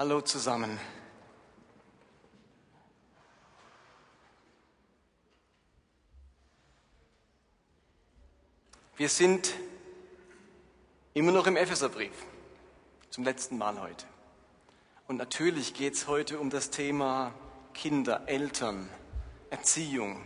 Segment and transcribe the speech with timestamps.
[0.00, 0.78] Hallo zusammen.
[8.96, 9.54] Wir sind
[11.14, 12.12] immer noch im Epheserbrief,
[13.10, 14.06] zum letzten Mal heute.
[15.08, 17.34] Und natürlich geht es heute um das Thema
[17.74, 18.88] Kinder, Eltern,
[19.50, 20.24] Erziehung.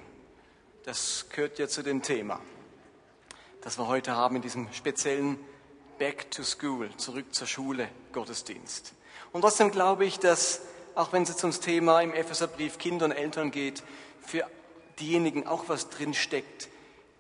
[0.84, 2.40] Das gehört ja zu dem Thema,
[3.62, 5.38] das wir heute haben in diesem speziellen
[5.98, 8.92] Back to School, zurück zur Schule, Gottesdienst.
[9.32, 10.60] Und trotzdem glaube ich, dass,
[10.94, 13.82] auch wenn es jetzt ums Thema im Epheserbrief Kinder und Eltern geht,
[14.20, 14.46] für
[15.00, 16.68] diejenigen auch was drinsteckt,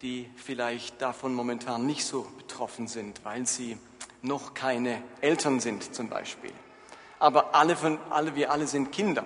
[0.02, 3.78] die vielleicht davon momentan nicht so betroffen sind, weil sie
[4.20, 6.52] noch keine Eltern sind zum Beispiel.
[7.18, 9.24] Aber alle, von, alle wir alle sind Kinder.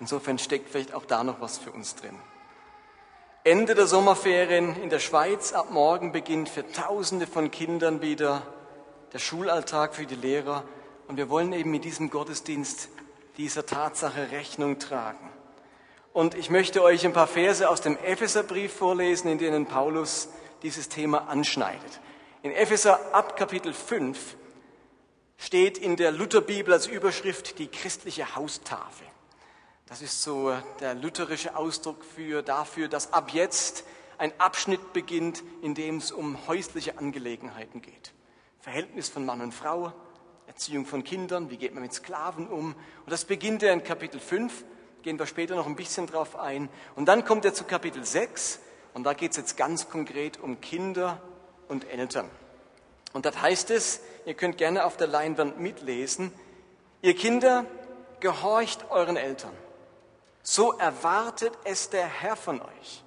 [0.00, 2.16] Insofern steckt vielleicht auch da noch was für uns drin.
[3.44, 5.52] Ende der Sommerferien in der Schweiz.
[5.52, 8.42] Ab morgen beginnt für Tausende von Kindern wieder
[9.12, 10.64] der Schulalltag für die Lehrer.
[11.08, 12.90] Und wir wollen eben mit diesem Gottesdienst
[13.38, 15.30] dieser Tatsache Rechnung tragen.
[16.12, 20.28] Und ich möchte euch ein paar Verse aus dem Epheserbrief vorlesen, in denen Paulus
[20.62, 22.00] dieses Thema anschneidet.
[22.42, 24.36] In Epheser ab Kapitel 5
[25.38, 29.06] steht in der Lutherbibel als Überschrift die christliche Haustafel.
[29.86, 33.84] Das ist so der lutherische Ausdruck für, dafür, dass ab jetzt
[34.18, 38.12] ein Abschnitt beginnt, in dem es um häusliche Angelegenheiten geht.
[38.60, 39.94] Verhältnis von Mann und Frau,
[40.48, 42.74] Erziehung von Kindern, wie geht man mit Sklaven um.
[42.74, 44.64] Und das beginnt ja in Kapitel 5,
[45.02, 46.68] gehen wir später noch ein bisschen drauf ein.
[46.96, 48.58] Und dann kommt er zu Kapitel 6
[48.94, 51.22] und da geht es jetzt ganz konkret um Kinder
[51.68, 52.28] und Eltern.
[53.12, 56.32] Und das heißt es, ihr könnt gerne auf der Leinwand mitlesen,
[57.02, 57.64] ihr Kinder,
[58.20, 59.52] gehorcht euren Eltern.
[60.42, 63.04] So erwartet es der Herr von euch.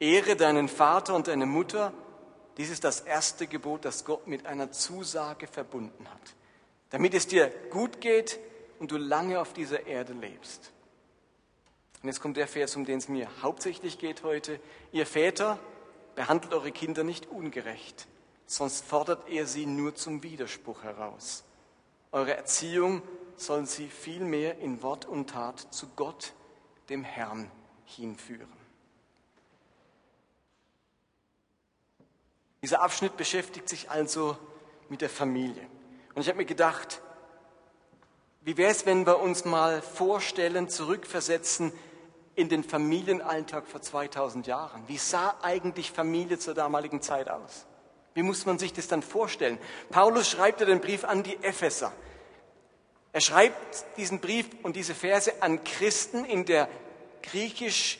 [0.00, 1.92] Ehre deinen Vater und deine Mutter.
[2.56, 6.34] Dies ist das erste Gebot, das Gott mit einer Zusage verbunden hat,
[6.94, 8.38] damit es dir gut geht
[8.78, 10.70] und du lange auf dieser Erde lebst.
[12.00, 14.60] Und jetzt kommt der Vers, um den es mir hauptsächlich geht heute.
[14.92, 15.58] Ihr Väter,
[16.14, 18.06] behandelt eure Kinder nicht ungerecht,
[18.46, 21.42] sonst fordert ihr sie nur zum Widerspruch heraus.
[22.12, 23.02] Eure Erziehung
[23.36, 26.32] soll sie vielmehr in Wort und Tat zu Gott,
[26.90, 27.50] dem Herrn,
[27.86, 28.52] hinführen.
[32.62, 34.38] Dieser Abschnitt beschäftigt sich also
[34.88, 35.66] mit der Familie.
[36.14, 37.00] Und ich habe mir gedacht,
[38.42, 41.72] wie wäre es, wenn wir uns mal vorstellen, zurückversetzen
[42.34, 44.82] in den Familienalltag vor 2000 Jahren?
[44.86, 47.66] Wie sah eigentlich Familie zur damaligen Zeit aus?
[48.14, 49.58] Wie muss man sich das dann vorstellen?
[49.90, 51.92] Paulus schreibt ja den Brief an die Epheser.
[53.12, 56.68] Er schreibt diesen Brief und diese Verse an Christen in der
[57.22, 57.98] griechisch,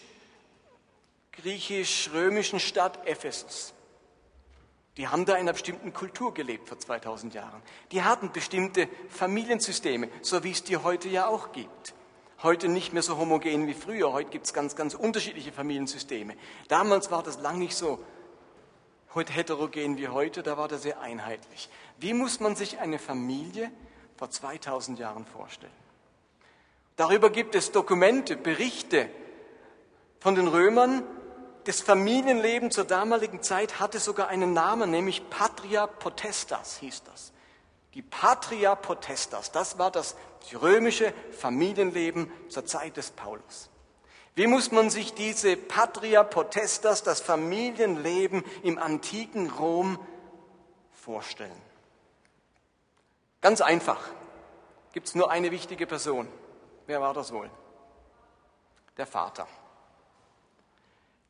[1.33, 3.74] griechisch-römischen Stadt Ephesus.
[4.97, 7.62] Die haben da in einer bestimmten Kultur gelebt vor 2000 Jahren.
[7.91, 11.94] Die hatten bestimmte Familiensysteme, so wie es die heute ja auch gibt
[12.44, 14.12] heute nicht mehr so homogen wie früher.
[14.12, 16.37] Heute gibt es ganz, ganz unterschiedliche Familiensysteme.
[16.69, 18.04] Damals war das lang nicht so
[19.15, 21.69] heute heterogen wie heute, da war das sehr einheitlich.
[21.99, 23.71] Wie muss man sich eine Familie
[24.16, 25.72] vor 2000 Jahren vorstellen?
[26.97, 29.09] Darüber gibt es Dokumente, Berichte
[30.21, 31.03] von den Römern.
[31.65, 37.33] Das Familienleben zur damaligen Zeit hatte sogar einen Namen, nämlich Patria Potestas hieß das.
[37.95, 40.15] Die Patria Potestas, das war das
[40.61, 43.71] römische Familienleben zur Zeit des Paulus.
[44.35, 49.99] Wie muss man sich diese Patria Potestas, das Familienleben im antiken Rom
[50.91, 51.63] vorstellen?
[53.41, 54.01] Ganz einfach.
[54.93, 56.29] Gibt es nur eine wichtige Person.
[56.87, 57.49] Wer war das wohl?
[58.97, 59.47] Der Vater.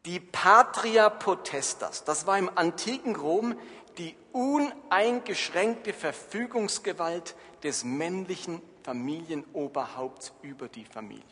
[0.07, 3.57] Die Patria Potestas, das war im antiken Rom
[3.97, 11.25] die uneingeschränkte Verfügungsgewalt des männlichen Familienoberhaupts über die Familie.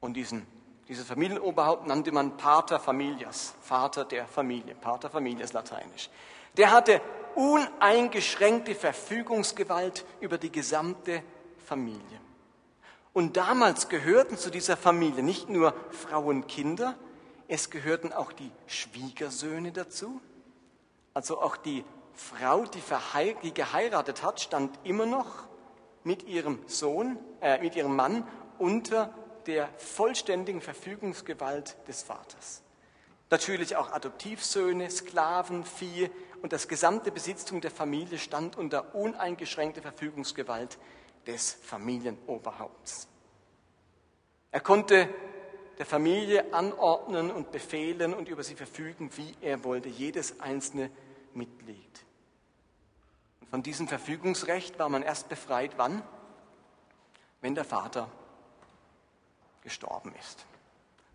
[0.00, 0.46] Und diesen,
[0.88, 4.74] dieses Familienoberhaupt nannte man Pater Familias, Vater der Familie.
[4.74, 6.10] Pater Familias lateinisch.
[6.56, 7.00] Der hatte
[7.36, 11.22] uneingeschränkte Verfügungsgewalt über die gesamte
[11.64, 12.20] Familie.
[13.12, 16.96] Und damals gehörten zu dieser Familie nicht nur Frauen Kinder,
[17.48, 20.20] es gehörten auch die Schwiegersöhne dazu,
[21.14, 21.84] also auch die
[22.14, 22.82] Frau, die,
[23.42, 25.46] die geheiratet hat, stand immer noch
[26.02, 28.26] mit ihrem Sohn, äh, mit ihrem Mann
[28.58, 29.14] unter
[29.46, 32.62] der vollständigen Verfügungsgewalt des Vaters.
[33.30, 36.10] Natürlich auch Adoptivsöhne, Sklaven, Vieh
[36.42, 40.78] und das gesamte Besitztum der Familie stand unter uneingeschränkter Verfügungsgewalt
[41.26, 43.08] des Familienoberhaupts.
[44.52, 45.08] Er konnte
[45.78, 50.90] der Familie anordnen und befehlen und über sie verfügen, wie er wollte, jedes einzelne
[51.34, 52.04] Mitglied.
[53.40, 56.02] Und von diesem Verfügungsrecht war man erst befreit, wann?
[57.40, 58.10] wenn der Vater
[59.62, 60.44] gestorben ist.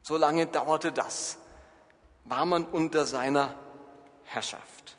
[0.01, 1.37] So lange dauerte das,
[2.25, 3.53] war man unter seiner
[4.23, 4.95] Herrschaft.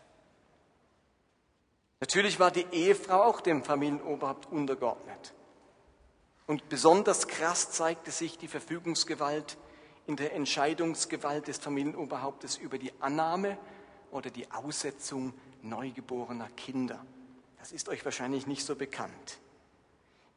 [2.01, 5.33] Natürlich war die Ehefrau auch dem Familienoberhaupt untergeordnet.
[6.53, 9.57] Und besonders krass zeigte sich die Verfügungsgewalt
[10.07, 13.57] in der Entscheidungsgewalt des Familienoberhauptes über die Annahme
[14.11, 15.33] oder die Aussetzung
[15.63, 17.03] neugeborener Kinder.
[17.59, 19.39] Das ist euch wahrscheinlich nicht so bekannt.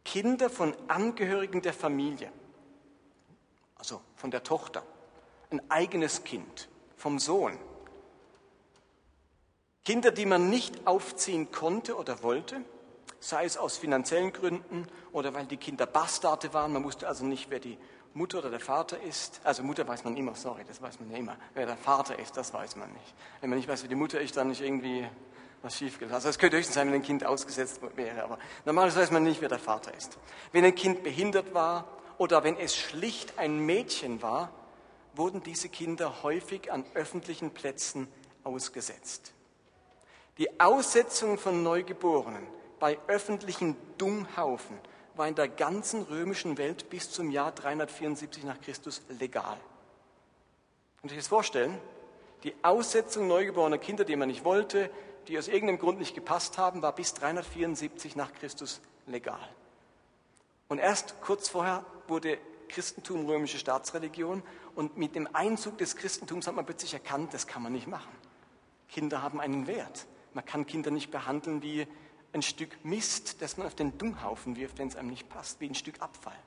[0.06, 2.32] Kinder von Angehörigen der Familie,
[3.76, 4.84] also von der Tochter,
[5.50, 7.60] ein eigenes Kind, vom Sohn.
[9.84, 12.64] Kinder, die man nicht aufziehen konnte oder wollte,
[13.26, 17.50] sei es aus finanziellen Gründen oder weil die Kinder Bastarde waren, man wusste also nicht,
[17.50, 17.76] wer die
[18.14, 19.42] Mutter oder der Vater ist.
[19.44, 21.36] Also Mutter weiß man immer, sorry, das weiß man ja immer.
[21.56, 23.16] Wer der Vater ist, das weiß man nicht.
[23.42, 25.08] Wenn man nicht weiß, wer die Mutter ist, dann ist irgendwie
[25.64, 26.14] was schiefgelaufen.
[26.14, 29.42] Also es könnte höchstens sein, wenn ein Kind ausgesetzt wäre, aber normalerweise weiß man nicht,
[29.42, 30.20] wer der Vater ist.
[30.52, 31.88] Wenn ein Kind behindert war
[32.20, 34.52] oder wenn es schlicht ein Mädchen war,
[35.16, 38.08] wurden diese Kinder häufig an öffentlichen Plätzen
[38.44, 39.34] ausgesetzt.
[40.38, 42.46] Die Aussetzung von Neugeborenen
[42.86, 44.78] bei öffentlichen Dunghaufen
[45.16, 49.58] war in der ganzen römischen Welt bis zum Jahr 374 nach Christus legal.
[51.02, 51.80] Kann sich das vorstellen?
[52.44, 54.92] Die Aussetzung neugeborener Kinder, die man nicht wollte,
[55.28, 59.50] die aus irgendeinem Grund nicht gepasst haben, war bis 374 nach Christus legal.
[60.68, 62.38] Und erst kurz vorher wurde
[62.70, 64.44] Christentum römische Staatsreligion
[64.76, 68.16] und mit dem Einzug des Christentums hat man plötzlich erkannt, das kann man nicht machen.
[68.90, 70.06] Kinder haben einen Wert.
[70.36, 71.88] Man kann Kinder nicht behandeln wie
[72.36, 75.70] ein Stück Mist, das man auf den Dunghaufen wirft, wenn es einem nicht passt, wie
[75.70, 76.38] ein Stück Abfall.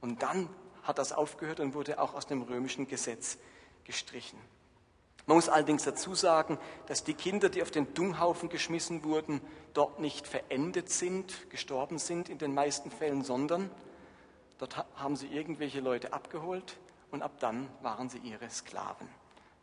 [0.00, 0.48] Und dann
[0.84, 3.38] hat das aufgehört und wurde auch aus dem römischen Gesetz
[3.84, 4.38] gestrichen.
[5.26, 9.40] Man muss allerdings dazu sagen, dass die Kinder, die auf den Dunghaufen geschmissen wurden,
[9.74, 13.70] dort nicht verendet sind, gestorben sind in den meisten Fällen, sondern
[14.58, 16.78] dort haben sie irgendwelche Leute abgeholt
[17.10, 19.08] und ab dann waren sie ihre Sklaven.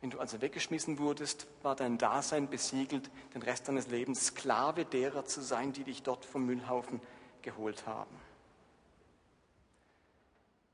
[0.01, 5.25] Wenn du also weggeschmissen wurdest, war dein Dasein besiegelt, den Rest deines Lebens Sklave derer
[5.25, 7.01] zu sein, die dich dort vom Müllhaufen
[7.42, 8.16] geholt haben.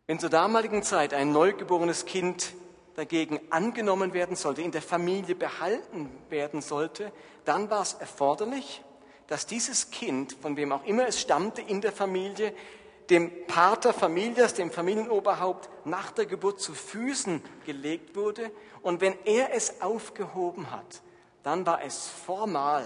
[0.08, 2.54] Wenn zur damaligen Zeit ein neugeborenes Kind
[2.96, 7.12] dagegen angenommen werden sollte, in der Familie behalten werden sollte,
[7.44, 8.84] dann war es erforderlich,
[9.26, 12.54] dass dieses Kind, von wem auch immer es stammte, in der Familie,
[13.10, 18.52] dem Pater Familias, dem Familienoberhaupt, nach der Geburt zu Füßen gelegt wurde.
[18.82, 21.02] Und wenn er es aufgehoben hat,
[21.44, 22.84] dann war es formal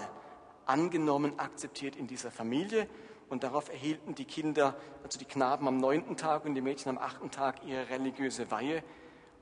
[0.66, 2.88] angenommen, akzeptiert in dieser Familie.
[3.30, 6.98] Und darauf erhielten die Kinder, also die Knaben am neunten Tag und die Mädchen am
[6.98, 8.84] achten Tag ihre religiöse Weihe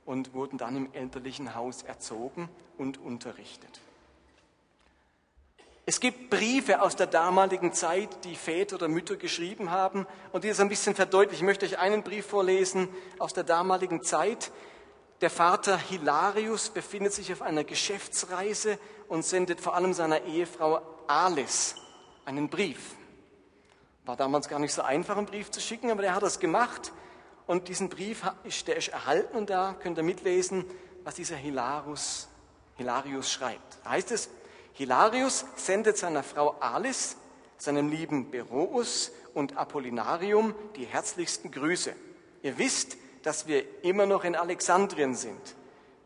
[0.04, 3.80] und wurden dann im elterlichen Haus erzogen und unterrichtet.
[5.88, 10.48] Es gibt Briefe aus der damaligen Zeit, die Väter oder Mütter geschrieben haben und die
[10.48, 11.44] das ein bisschen verdeutlichen.
[11.44, 14.52] Ich möchte euch einen Brief vorlesen aus der damaligen Zeit.
[15.22, 21.74] Der Vater Hilarius befindet sich auf einer Geschäftsreise und sendet vor allem seiner Ehefrau Alice
[22.26, 22.94] einen Brief.
[24.04, 26.92] War damals gar nicht so einfach, einen Brief zu schicken, aber der hat das gemacht
[27.46, 30.66] und diesen Brief ist, der erhalten und da könnt ihr mitlesen,
[31.04, 32.28] was dieser Hilarius,
[32.76, 33.78] Hilarius schreibt.
[33.84, 34.28] Da heißt es,
[34.78, 37.16] Hilarius sendet seiner Frau Alice,
[37.56, 41.96] seinem lieben Berous und Apollinarium die herzlichsten Grüße.
[42.44, 45.56] Ihr wisst, dass wir immer noch in Alexandrien sind.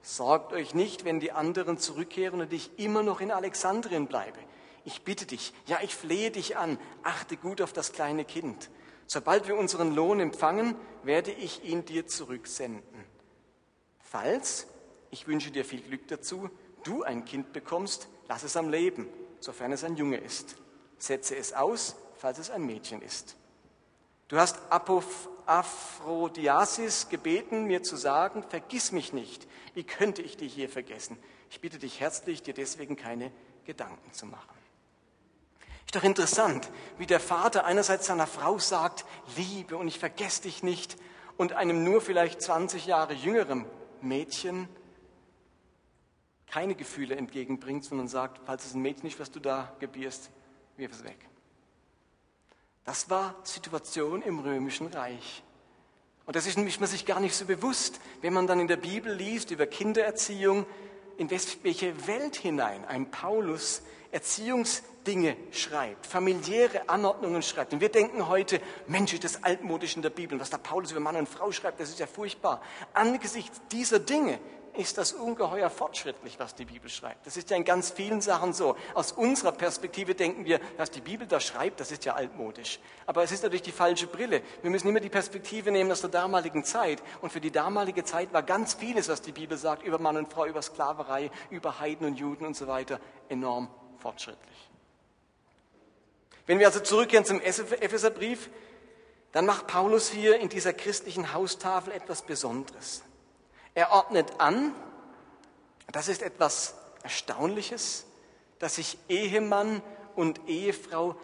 [0.00, 4.38] Sorgt euch nicht, wenn die anderen zurückkehren und ich immer noch in Alexandrien bleibe.
[4.87, 8.71] Ich bitte dich, ja, ich flehe dich an, achte gut auf das kleine Kind.
[9.07, 13.05] Sobald wir unseren Lohn empfangen, werde ich ihn dir zurücksenden.
[14.00, 14.67] Falls,
[15.11, 16.49] ich wünsche dir viel Glück dazu,
[16.85, 19.07] du ein Kind bekommst, lass es am Leben,
[19.41, 20.57] sofern es ein Junge ist.
[20.97, 23.37] Setze es aus, falls es ein Mädchen ist.
[24.29, 24.59] Du hast
[25.45, 29.47] Aphrodisias gebeten, mir zu sagen, vergiss mich nicht.
[29.75, 31.19] Wie könnte ich dich hier vergessen?
[31.51, 33.31] Ich bitte dich herzlich, dir deswegen keine
[33.67, 34.57] Gedanken zu machen.
[35.85, 39.05] Ist doch interessant, wie der Vater einerseits seiner Frau sagt,
[39.37, 40.97] liebe und ich vergesse dich nicht,
[41.37, 43.67] und einem nur vielleicht 20 Jahre jüngeren
[44.01, 44.71] Mädchen
[46.53, 50.31] keine Gefühle entgegenbringt, sondern sagt, falls es ein Mädchen ist, was du da gebierst,
[50.77, 51.17] wirf es weg.
[52.85, 55.43] Das war Situation im römischen Reich.
[56.27, 58.77] Und das ist nämlich man sich gar nicht so bewusst, wenn man dann in der
[58.77, 60.67] Bibel liest über Kindererziehung,
[61.17, 67.73] in welche Welt hinein ein Paulus Erziehungsdinge schreibt, familiäre Anordnungen schreibt.
[67.73, 70.39] Und wir denken heute, Mensch, ist das altmodisch in der Bibel.
[70.39, 72.61] Was da Paulus über Mann und Frau schreibt, das ist ja furchtbar.
[72.93, 74.39] Angesichts dieser Dinge
[74.75, 77.26] ist das ungeheuer fortschrittlich, was die Bibel schreibt.
[77.26, 78.76] Das ist ja in ganz vielen Sachen so.
[78.95, 82.79] Aus unserer Perspektive denken wir, was die Bibel da schreibt, das ist ja altmodisch.
[83.07, 84.43] Aber es ist natürlich die falsche Brille.
[84.62, 87.02] Wir müssen immer die Perspektive nehmen aus der damaligen Zeit.
[87.21, 90.33] Und für die damalige Zeit war ganz vieles, was die Bibel sagt, über Mann und
[90.33, 92.99] Frau, über Sklaverei, über Heiden und Juden und so weiter,
[93.29, 94.71] enorm fortschrittlich.
[96.47, 98.50] Wenn wir also zurückkehren zum Epheserbrief,
[99.33, 103.02] dann macht Paulus hier in dieser christlichen Haustafel etwas Besonderes.
[103.75, 104.75] Er ordnet an,
[105.91, 108.05] das ist etwas Erstaunliches,
[108.59, 109.83] dass sich Ehemann
[110.14, 111.17] und Ehefrau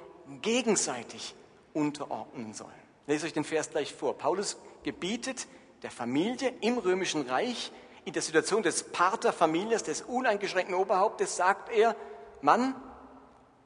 [0.42, 1.34] gegenseitig
[1.72, 2.72] unterordnen sollen.
[3.06, 4.16] Lese euch den Vers gleich vor.
[4.16, 5.46] Paulus gebietet
[5.82, 7.70] der Familie im römischen Reich,
[8.04, 11.94] in der Situation des Paterfamilias, des uneingeschränkten Oberhauptes, sagt er,
[12.40, 12.74] Mann,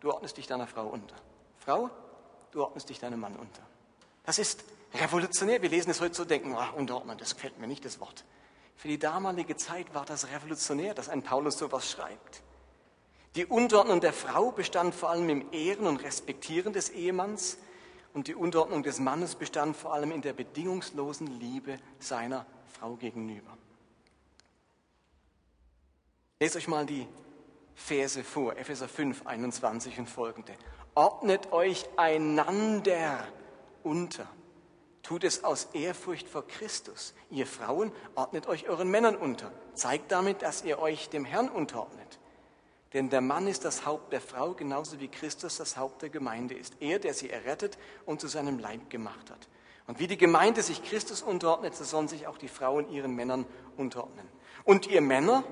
[0.01, 1.15] du ordnest dich deiner Frau unter.
[1.59, 1.91] Frau,
[2.51, 3.63] du ordnest dich deinem Mann unter.
[4.25, 5.63] Das ist revolutionär.
[5.63, 8.25] Wir lesen es heute so, denken, ach, unterordnen, das gefällt mir nicht, das Wort.
[8.77, 12.43] Für die damalige Zeit war das revolutionär, dass ein Paulus sowas schreibt.
[13.35, 17.57] Die Unterordnung der Frau bestand vor allem im Ehren und Respektieren des Ehemanns
[18.13, 22.45] und die Unterordnung des Mannes bestand vor allem in der bedingungslosen Liebe seiner
[22.79, 23.57] Frau gegenüber.
[26.41, 27.09] Lest euch mal die
[27.75, 30.53] Verse vor, Epheser 5, 21 und folgende.
[30.95, 33.27] Ordnet euch einander
[33.83, 34.29] unter.
[35.03, 37.15] Tut es aus Ehrfurcht vor Christus.
[37.31, 39.53] Ihr Frauen ordnet euch euren Männern unter.
[39.75, 42.21] Zeigt damit, dass ihr euch dem Herrn unterordnet.
[42.93, 46.55] Denn der Mann ist das Haupt der Frau, genauso wie Christus das Haupt der Gemeinde
[46.55, 46.75] ist.
[46.81, 49.49] Er, der sie errettet und zu seinem Leib gemacht hat.
[49.87, 53.47] Und wie die Gemeinde sich Christus unterordnet, so sollen sich auch die Frauen ihren Männern
[53.77, 54.29] unterordnen.
[54.65, 55.43] Und ihr Männer,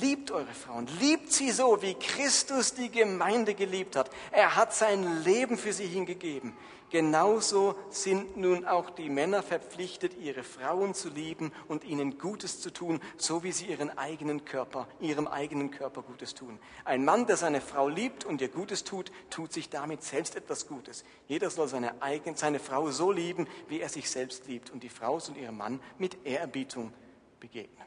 [0.00, 4.10] Liebt eure Frauen, liebt sie so, wie Christus die Gemeinde geliebt hat.
[4.30, 6.56] Er hat sein Leben für sie hingegeben.
[6.90, 12.72] Genauso sind nun auch die Männer verpflichtet, ihre Frauen zu lieben und ihnen Gutes zu
[12.72, 16.60] tun, so wie sie ihren eigenen Körper, ihrem eigenen Körper Gutes tun.
[16.84, 20.68] Ein Mann, der seine Frau liebt und ihr Gutes tut, tut sich damit selbst etwas
[20.68, 21.04] Gutes.
[21.26, 24.70] Jeder soll seine, eigene, seine Frau so lieben, wie er sich selbst liebt.
[24.70, 26.92] Und die Frau soll ihrem Mann mit Ehrerbietung
[27.40, 27.86] begegnen.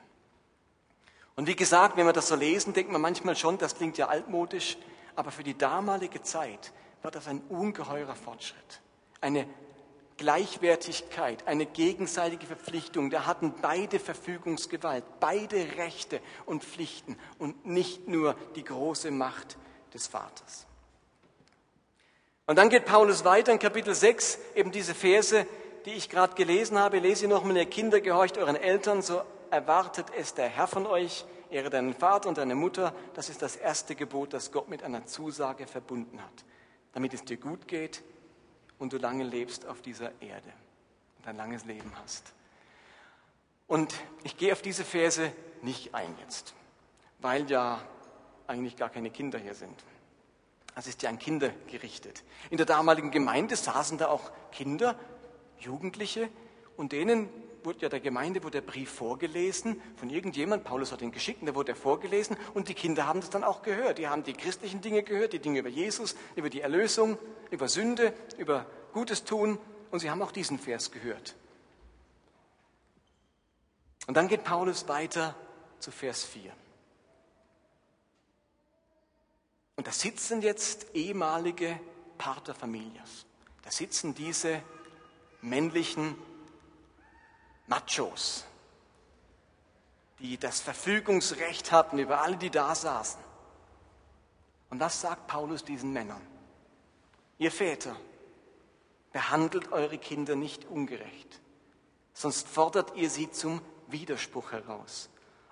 [1.38, 4.10] Und wie gesagt, wenn wir das so lesen, denkt man manchmal schon, das klingt ja
[4.10, 4.77] altmodisch,
[5.15, 8.82] aber für die damalige Zeit war das ein ungeheurer Fortschritt.
[9.21, 9.47] Eine
[10.19, 13.09] Gleichwertigkeit, eine gegenseitige Verpflichtung.
[13.09, 19.57] Da hatten beide Verfügungsgewalt, beide Rechte und Pflichten und nicht nur die große Macht
[19.93, 20.67] des Vaters.
[22.45, 25.47] Und dann geht Paulus weiter in Kapitel 6, eben diese Verse,
[25.85, 26.99] die ich gerade gelesen habe.
[26.99, 29.21] Lese ich nochmal, ihr Kinder, gehorcht euren Eltern, so
[29.51, 32.93] erwartet es der Herr von euch, ehre deinen Vater und deine Mutter.
[33.13, 36.43] Das ist das erste Gebot, das Gott mit einer Zusage verbunden hat,
[36.91, 38.03] damit es dir gut geht
[38.79, 40.51] und du lange lebst auf dieser Erde
[41.17, 42.33] und ein langes Leben hast.
[43.67, 43.93] Und
[44.24, 45.31] ich gehe auf diese Verse
[45.62, 46.55] nicht ein jetzt,
[47.19, 47.81] weil ja
[48.48, 49.83] eigentlich gar keine Kinder hier sind.
[50.74, 52.24] Das ist ja an Kinder gerichtet.
[52.50, 54.98] In der damaligen Gemeinde saßen da auch Kinder,
[55.59, 56.29] Jugendliche,
[56.77, 57.27] und denen
[57.63, 60.63] wurde ja der Gemeinde wurde der Brief vorgelesen von irgendjemand.
[60.63, 63.44] Paulus hat ihn geschickt und da wurde er vorgelesen und die Kinder haben das dann
[63.44, 63.98] auch gehört.
[63.98, 67.18] Die haben die christlichen Dinge gehört, die Dinge über Jesus, über die Erlösung,
[67.51, 69.60] über Sünde, über Gutes tun
[69.92, 71.36] und sie haben auch diesen Vers gehört.
[74.08, 75.36] Und dann geht Paulus weiter
[75.80, 76.51] zu Vers 4.
[79.75, 81.80] Und da sitzen jetzt ehemalige
[82.18, 83.25] Paterfamilias.
[83.62, 84.62] Da sitzen diese
[85.42, 86.16] männlichen
[87.69, 88.45] Machos,
[90.19, 93.21] die das Verfügungsrecht hatten über alle, die da saßen.
[94.71, 96.21] Und was sagt Paulus diesen Männern?
[97.38, 97.95] Ihr Väter,
[99.11, 101.39] behandelt eure Kinder nicht ungerecht,
[102.13, 105.09] sonst fordert ihr sie zum Widerspruch heraus.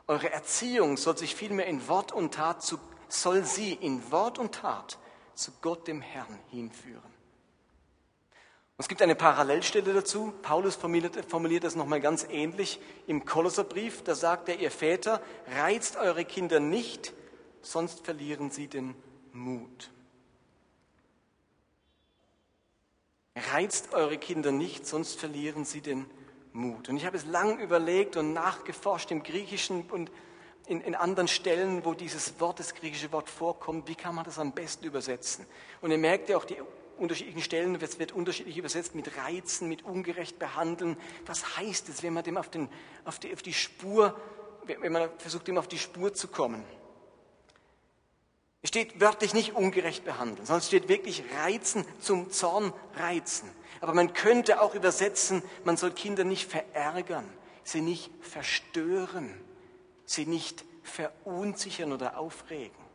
[0.08, 4.56] Eure Erziehung soll sich vielmehr in Wort und Tat zu, soll sie in Wort und
[4.56, 4.98] Tat
[5.34, 7.07] zu Gott dem Herrn hinführen.
[8.80, 10.34] Es gibt eine Parallelstelle dazu.
[10.44, 14.04] Paulus formuliert, formuliert das nochmal ganz ähnlich im Kolosserbrief.
[14.04, 15.20] Da sagt er, ihr Väter,
[15.58, 17.14] reizt eure Kinder nicht,
[17.62, 18.94] sonst verlieren sie den
[19.34, 19.90] Mut.
[23.52, 26.06] Reizt eure Kinder nicht, sonst verlieren sie den
[26.54, 26.90] Mut.
[26.90, 30.12] Und ich habe es lang überlegt und nachgeforscht im Griechischen und
[30.68, 34.38] in, in, anderen Stellen, wo dieses Wort, das griechische Wort vorkommt, wie kann man das
[34.38, 35.46] am besten übersetzen?
[35.82, 36.58] Und ihr merkt ja auch die
[36.98, 40.98] unterschiedlichen Stellen, es wird unterschiedlich übersetzt mit Reizen, mit ungerecht behandeln.
[41.26, 42.70] Was heißt es, wenn man dem auf, den,
[43.06, 44.20] auf, die, auf die Spur,
[44.66, 46.64] wenn man versucht, dem auf die Spur zu kommen?
[48.62, 53.50] Es steht wörtlich nicht ungerecht behandeln, sondern es steht wirklich reizen, zum Zorn reizen.
[53.80, 57.30] Aber man könnte auch übersetzen, man soll Kinder nicht verärgern,
[57.64, 59.34] sie nicht verstören.
[60.08, 62.87] sie nicht verunsichern oder aufregen.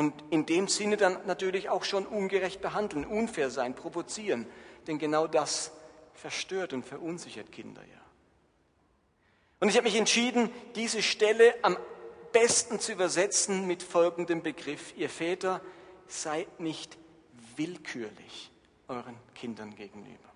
[0.00, 4.46] Und in dem Sinne dann natürlich auch schon ungerecht behandeln, unfair sein, provozieren.
[4.86, 5.72] Denn genau das
[6.14, 8.00] verstört und verunsichert Kinder ja.
[9.60, 11.76] Und ich habe mich entschieden, diese Stelle am
[12.32, 14.94] besten zu übersetzen mit folgendem Begriff.
[14.96, 15.60] Ihr Väter,
[16.06, 16.96] seid nicht
[17.56, 18.50] willkürlich
[18.88, 20.30] euren Kindern gegenüber.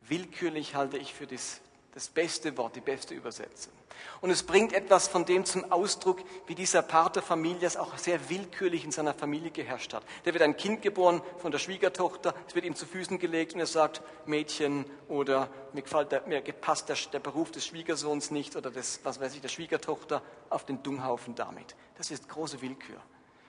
[0.00, 1.60] Willkürlich halte ich für das,
[1.94, 3.74] das beste Wort, die beste Übersetzung.
[4.20, 8.84] Und es bringt etwas von dem zum Ausdruck, wie dieser Pater Familias auch sehr willkürlich
[8.84, 10.04] in seiner Familie geherrscht hat.
[10.24, 13.60] Der wird ein Kind geboren von der Schwiegertochter, es wird ihm zu Füßen gelegt und
[13.60, 18.56] er sagt, Mädchen oder mir gefällt der, mir passt der, der Beruf des Schwiegersohns nicht
[18.56, 21.74] oder des, was weiß ich, der Schwiegertochter auf den Dunghaufen damit.
[21.96, 23.00] Das ist große Willkür.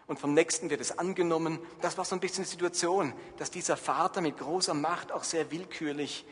[0.08, 1.60] Und vom Nächsten wird es angenommen.
[1.82, 5.50] Das war so ein bisschen die Situation, dass dieser Vater mit großer Macht auch sehr
[5.52, 6.26] willkürlich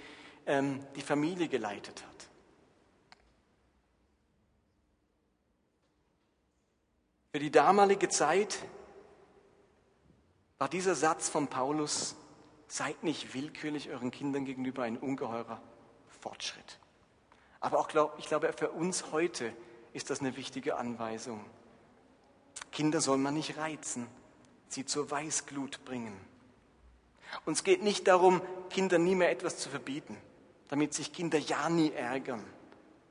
[0.46, 2.11] ähm, die Familie geleitet hat.
[7.31, 8.59] Für die damalige Zeit
[10.57, 12.15] war dieser Satz von Paulus,
[12.67, 15.61] seid nicht willkürlich euren Kindern gegenüber ein ungeheurer
[16.19, 16.79] Fortschritt.
[17.61, 19.53] Aber auch, glaub, ich glaube, für uns heute
[19.93, 21.45] ist das eine wichtige Anweisung.
[22.71, 24.07] Kinder soll man nicht reizen,
[24.67, 26.19] sie zur Weißglut bringen.
[27.45, 30.17] Uns geht nicht darum, Kindern nie mehr etwas zu verbieten,
[30.67, 32.43] damit sich Kinder ja nie ärgern,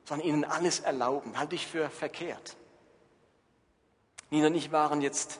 [0.05, 1.39] sondern ihnen alles erlauben.
[1.39, 2.55] Halte ich für verkehrt.
[4.33, 5.39] Nina und ich waren jetzt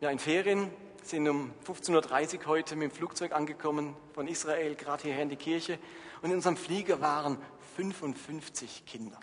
[0.00, 0.70] ja, in Ferien,
[1.02, 5.36] sind um 15.30 Uhr heute mit dem Flugzeug angekommen von Israel, gerade hierher in die
[5.36, 5.78] Kirche.
[6.22, 7.36] Und in unserem Flieger waren
[7.76, 9.20] 55 Kinder.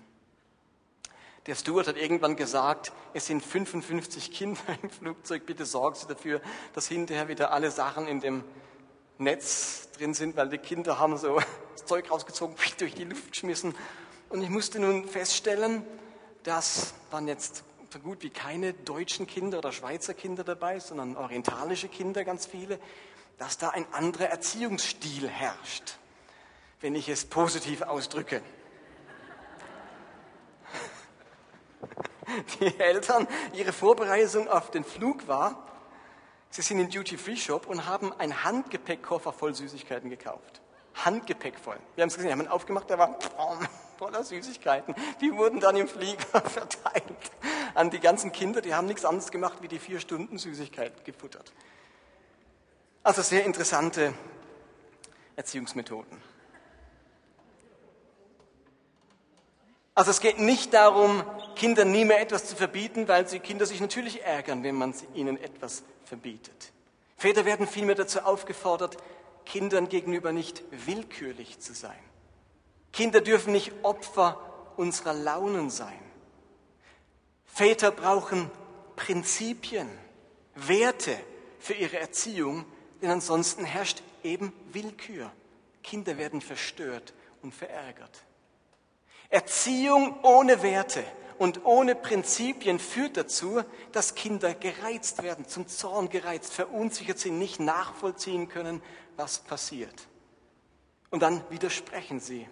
[1.48, 6.39] Der Steward hat irgendwann gesagt, es sind 55 Kinder im Flugzeug, bitte sorgen Sie dafür,
[6.74, 8.43] dass hinterher wieder alle Sachen in dem
[9.17, 11.41] Netz drin sind, weil die Kinder haben so
[11.72, 13.74] das Zeug rausgezogen, durch die Luft geschmissen.
[14.29, 15.88] Und ich musste nun feststellen,
[16.43, 21.89] das waren jetzt so gut wie keine deutschen Kinder oder Schweizer Kinder dabei, sondern orientalische
[21.89, 22.79] Kinder, ganz viele,
[23.38, 25.98] dass da ein anderer Erziehungsstil herrscht,
[26.79, 28.41] wenn ich es positiv ausdrücke.
[32.62, 35.67] Die Eltern, ihre Vorbereitung auf den Flug war,
[36.49, 40.62] sie sind in Duty-Free-Shop und haben einen Handgepäckkoffer voll Süßigkeiten gekauft.
[40.95, 41.77] Handgepäck voll.
[41.95, 43.19] Wir haben es gesehen, haben ihn aufgemacht, der war
[43.97, 44.95] voller Süßigkeiten.
[45.19, 47.32] Die wurden dann im Flieger verteilt
[47.73, 48.62] an die ganzen Kinder.
[48.62, 51.51] Die haben nichts anderes gemacht, wie die vier Stunden Süßigkeiten gefuttert.
[53.03, 54.13] Also sehr interessante
[55.36, 56.21] Erziehungsmethoden.
[59.93, 61.23] Also es geht nicht darum,
[61.55, 65.38] Kindern nie mehr etwas zu verbieten, weil sie Kinder sich natürlich ärgern, wenn man ihnen
[65.41, 66.71] etwas verbietet.
[67.17, 68.97] Väter werden vielmehr dazu aufgefordert,
[69.45, 71.99] Kindern gegenüber nicht willkürlich zu sein.
[72.93, 74.39] Kinder dürfen nicht Opfer
[74.77, 75.99] unserer Launen sein.
[77.54, 78.50] Väter brauchen
[78.96, 79.90] Prinzipien,
[80.56, 81.18] Werte
[81.60, 82.66] für ihre Erziehung,
[83.02, 85.32] denn ansonsten herrscht eben Willkür.
[85.84, 88.24] Kinder werden verstört und verärgert.
[89.30, 91.04] Erziehung ohne Werte
[91.38, 97.60] und ohne Prinzipien führt dazu, dass Kinder gereizt werden, zum Zorn gereizt, verunsichert sind, nicht
[97.60, 98.82] nachvollziehen können,
[99.18, 100.08] was passiert.
[101.10, 102.48] Und dann widersprechen sie.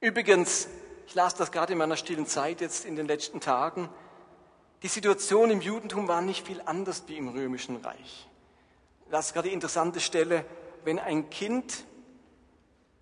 [0.00, 0.68] Übrigens,
[1.10, 3.88] ich las das gerade in meiner stillen Zeit jetzt in den letzten Tagen,
[4.84, 8.28] die Situation im Judentum war nicht viel anders wie im römischen Reich.
[9.10, 10.44] Das ist gerade die interessante Stelle,
[10.84, 11.84] wenn ein Kind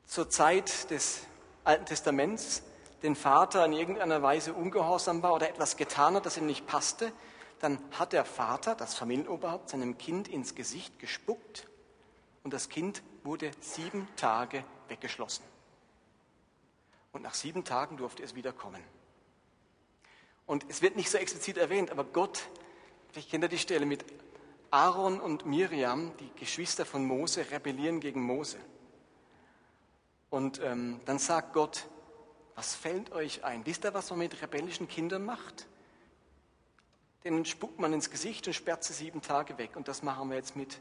[0.06, 1.20] zur Zeit des
[1.64, 2.62] Alten Testaments
[3.02, 7.12] den Vater in irgendeiner Weise ungehorsam war oder etwas getan hat, das ihm nicht passte,
[7.60, 11.68] dann hat der Vater, das Familienoberhaupt, seinem Kind ins Gesicht gespuckt
[12.42, 15.44] und das Kind wurde sieben Tage weggeschlossen
[17.12, 18.82] und nach sieben Tagen durfte es wiederkommen.
[20.46, 22.48] Und es wird nicht so explizit erwähnt, aber Gott,
[23.14, 24.04] ich kenne die Stelle mit
[24.70, 28.58] Aaron und Miriam, die Geschwister von Mose, rebellieren gegen Mose.
[30.30, 31.86] Und ähm, dann sagt Gott,
[32.54, 33.64] was fällt euch ein?
[33.66, 35.66] Wisst ihr, was man mit rebellischen Kindern macht?
[37.24, 39.76] Denen spuckt man ins Gesicht und sperrt sie sieben Tage weg.
[39.76, 40.80] Und das machen wir jetzt mit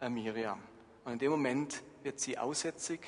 [0.00, 0.62] äh, Miriam.
[1.04, 3.00] Und in dem Moment wird sie aussätzig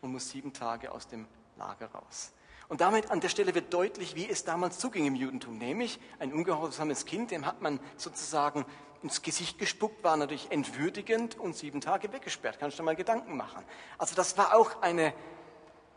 [0.00, 2.32] und muss sieben Tage aus dem Lager raus.
[2.68, 5.58] Und damit an der Stelle wird deutlich, wie es damals zuging im Judentum.
[5.58, 8.66] Nämlich ein ungehorsames Kind, dem hat man sozusagen
[9.02, 12.58] ins Gesicht gespuckt, war natürlich entwürdigend und sieben Tage weggesperrt.
[12.58, 13.64] Kannst du dir mal Gedanken machen.
[13.98, 15.12] Also das war auch eine,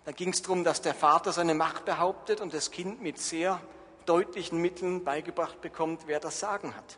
[0.05, 3.59] da ging es darum, dass der Vater seine Macht behauptet und das Kind mit sehr
[4.05, 6.97] deutlichen Mitteln beigebracht bekommt, wer das Sagen hat.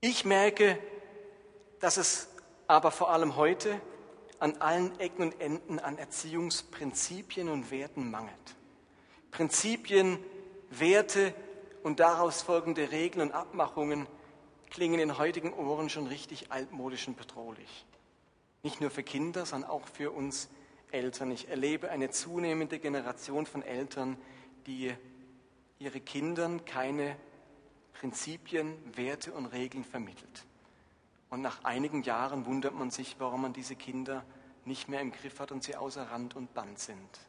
[0.00, 0.78] Ich merke,
[1.80, 2.28] dass es
[2.66, 3.80] aber vor allem heute
[4.40, 8.56] an allen Ecken und Enden an Erziehungsprinzipien und Werten mangelt.
[9.30, 10.18] Prinzipien,
[10.70, 11.34] Werte
[11.82, 14.06] und daraus folgende Regeln und Abmachungen
[14.70, 17.86] klingen in heutigen Ohren schon richtig altmodisch und bedrohlich.
[18.62, 20.48] Nicht nur für Kinder, sondern auch für uns
[20.90, 21.30] Eltern.
[21.30, 24.16] Ich erlebe eine zunehmende Generation von Eltern,
[24.66, 24.92] die
[25.78, 27.16] ihre Kindern keine
[27.94, 30.44] Prinzipien, Werte und Regeln vermittelt.
[31.30, 34.24] Und nach einigen Jahren wundert man sich, warum man diese Kinder
[34.64, 37.20] nicht mehr im Griff hat und sie außer Rand und Band sind.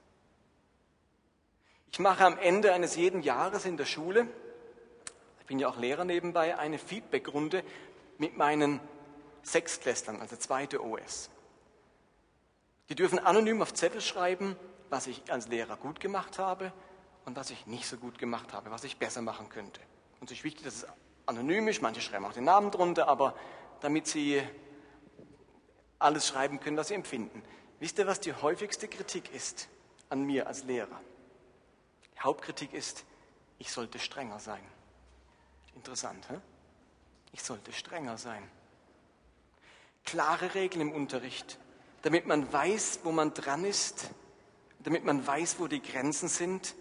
[1.91, 4.27] Ich mache am Ende eines jeden Jahres in der Schule,
[5.39, 7.63] ich bin ja auch Lehrer nebenbei, eine Feedbackrunde
[8.19, 8.79] mit meinen
[9.41, 11.31] Sechsklässlern, also zweite OS.
[12.89, 14.55] Die dürfen anonym auf Zettel schreiben,
[14.89, 16.71] was ich als Lehrer gut gemacht habe
[17.25, 19.81] und was ich nicht so gut gemacht habe, was ich besser machen könnte.
[20.19, 20.87] Und es ist wichtig, dass es
[21.25, 23.35] anonym ist, manche schreiben auch den Namen drunter, aber
[23.81, 24.41] damit sie
[25.99, 27.43] alles schreiben können, was sie empfinden.
[27.79, 29.69] Wisst ihr, was die häufigste Kritik ist
[30.09, 30.99] an mir als Lehrer?
[32.15, 33.05] Die Hauptkritik ist,
[33.57, 34.63] ich sollte strenger sein.
[35.75, 36.39] Interessant, hä?
[37.31, 38.49] Ich sollte strenger sein.
[40.03, 41.59] Klare Regeln im Unterricht,
[42.01, 44.09] damit man weiß, wo man dran ist,
[44.79, 46.75] damit man weiß, wo die Grenzen sind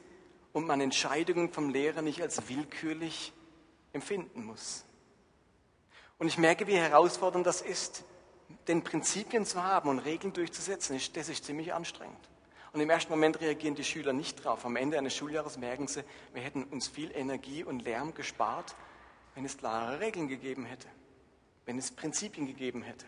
[0.52, 3.32] und man Entscheidungen vom Lehrer nicht als willkürlich
[3.92, 4.84] empfinden muss.
[6.18, 8.04] Und ich merke, wie herausfordernd das ist,
[8.66, 11.00] den Prinzipien zu haben und Regeln durchzusetzen.
[11.14, 12.28] Das ist ziemlich anstrengend.
[12.72, 14.64] Und im ersten Moment reagieren die Schüler nicht drauf.
[14.66, 16.04] Am Ende eines Schuljahres merken sie,
[16.34, 18.74] wir hätten uns viel Energie und Lärm gespart,
[19.34, 20.88] wenn es klare Regeln gegeben hätte,
[21.64, 23.06] wenn es Prinzipien gegeben hätte.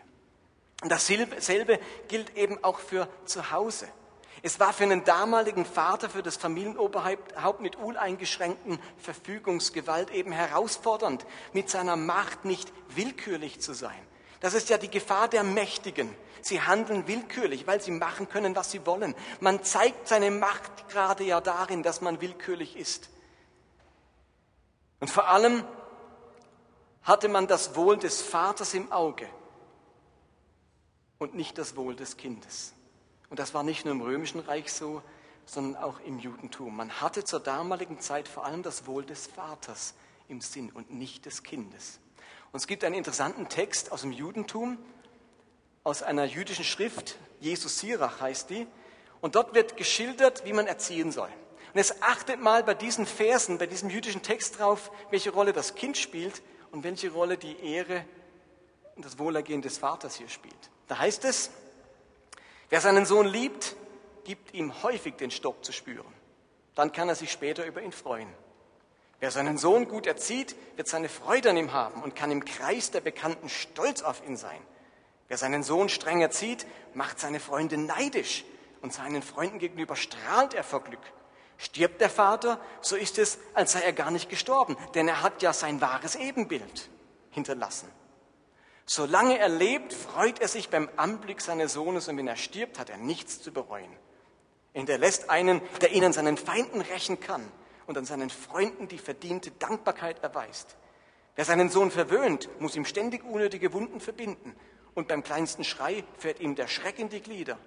[0.81, 3.87] Und dasselbe gilt eben auch für zu Hause.
[4.43, 11.69] Es war für einen damaligen Vater, für das Familienoberhaupt mit uneingeschränkten Verfügungsgewalt eben herausfordernd, mit
[11.69, 13.99] seiner Macht nicht willkürlich zu sein.
[14.39, 16.15] Das ist ja die Gefahr der Mächtigen.
[16.41, 19.13] Sie handeln willkürlich, weil sie machen können, was sie wollen.
[19.39, 23.09] Man zeigt seine Macht gerade ja darin, dass man willkürlich ist.
[24.99, 25.63] Und vor allem
[27.03, 29.27] hatte man das Wohl des Vaters im Auge
[31.19, 32.73] und nicht das Wohl des Kindes.
[33.31, 35.01] Und das war nicht nur im römischen Reich so,
[35.45, 36.75] sondern auch im Judentum.
[36.75, 39.95] Man hatte zur damaligen Zeit vor allem das Wohl des Vaters
[40.27, 41.99] im Sinn und nicht des Kindes.
[42.51, 44.77] Und es gibt einen interessanten Text aus dem Judentum,
[45.85, 48.67] aus einer jüdischen Schrift, Jesus Sirach heißt die,
[49.21, 51.29] und dort wird geschildert, wie man erziehen soll.
[51.73, 55.75] Und jetzt achtet mal bei diesen Versen, bei diesem jüdischen Text drauf, welche Rolle das
[55.75, 56.41] Kind spielt
[56.71, 58.05] und welche Rolle die Ehre
[58.97, 60.69] und das Wohlergehen des Vaters hier spielt.
[60.89, 61.49] Da heißt es,
[62.71, 63.75] wer seinen Sohn liebt,
[64.23, 66.11] gibt ihm häufig den Stock zu spüren.
[66.73, 68.33] Dann kann er sich später über ihn freuen.
[69.19, 72.89] Wer seinen Sohn gut erzieht, wird seine Freude an ihm haben und kann im Kreis
[72.89, 74.59] der Bekannten stolz auf ihn sein.
[75.27, 78.43] Wer seinen Sohn streng erzieht, macht seine Freunde neidisch
[78.81, 80.99] und seinen Freunden gegenüber strahlt er vor Glück.
[81.57, 85.43] Stirbt der Vater, so ist es, als sei er gar nicht gestorben, denn er hat
[85.43, 86.89] ja sein wahres Ebenbild
[87.29, 87.87] hinterlassen.
[88.93, 92.89] Solange er lebt, freut er sich beim Anblick seines Sohnes und wenn er stirbt, hat
[92.89, 93.89] er nichts zu bereuen.
[94.73, 97.49] Er hinterlässt einen, der ihn an seinen Feinden rächen kann
[97.87, 100.75] und an seinen Freunden die verdiente Dankbarkeit erweist.
[101.37, 104.57] Wer seinen Sohn verwöhnt, muss ihm ständig unnötige Wunden verbinden
[104.93, 107.57] und beim kleinsten Schrei fährt ihm der Schreck in die Glieder.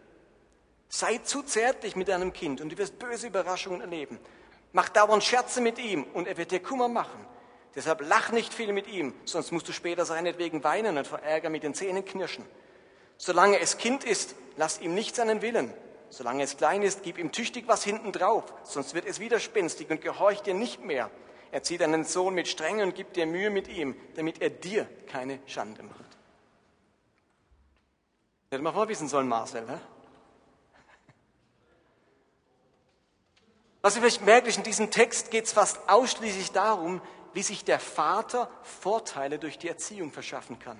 [0.90, 4.18] Sei zu zärtlich mit deinem Kind und du wirst böse Überraschungen erleben.
[4.72, 7.26] Mach dauernd Scherze mit ihm und er wird dir Kummer machen.
[7.76, 11.50] Deshalb lach nicht viel mit ihm, sonst musst du später seinetwegen weinen und vor Ärger
[11.50, 12.44] mit den Zähnen knirschen.
[13.16, 15.72] Solange es Kind ist, lass ihm nicht seinen Willen.
[16.10, 20.00] Solange es klein ist, gib ihm tüchtig was hinten drauf, sonst wird es widerspenstig und
[20.00, 21.10] gehorcht dir nicht mehr.
[21.50, 24.88] Er zieht deinen Sohn mit Strenge und gibt dir Mühe mit ihm, damit er dir
[25.06, 26.04] keine Schande macht.
[28.50, 29.62] Hätte mal vorwissen sollen, Marcel.
[29.62, 29.80] Ne?
[33.82, 37.00] Was ihr vielleicht merkt, in diesem Text geht es fast ausschließlich darum,
[37.34, 40.78] wie sich der Vater Vorteile durch die Erziehung verschaffen kann.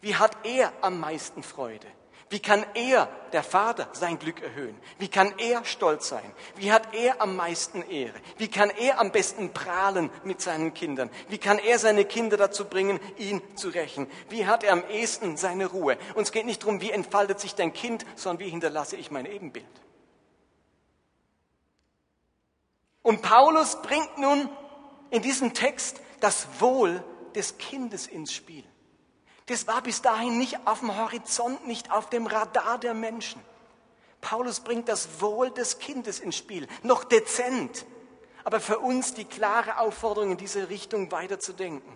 [0.00, 1.86] Wie hat er am meisten Freude?
[2.32, 4.74] Wie kann er, der Vater, sein Glück erhöhen?
[4.98, 6.32] Wie kann er stolz sein?
[6.56, 8.18] Wie hat er am meisten Ehre?
[8.38, 11.10] Wie kann er am besten prahlen mit seinen Kindern?
[11.28, 14.10] Wie kann er seine Kinder dazu bringen, ihn zu rächen?
[14.30, 15.98] Wie hat er am ehesten seine Ruhe?
[16.14, 19.66] Uns geht nicht darum, wie entfaltet sich dein Kind, sondern wie hinterlasse ich mein Ebenbild.
[23.02, 24.48] Und Paulus bringt nun
[25.12, 28.64] in diesem Text das Wohl des Kindes ins Spiel.
[29.46, 33.40] Das war bis dahin nicht auf dem Horizont, nicht auf dem Radar der Menschen.
[34.22, 37.84] Paulus bringt das Wohl des Kindes ins Spiel, noch dezent,
[38.44, 41.92] aber für uns die klare Aufforderung, in diese Richtung weiterzudenken.